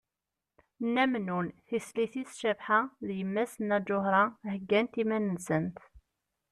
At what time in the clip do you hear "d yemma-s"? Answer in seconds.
3.07-3.53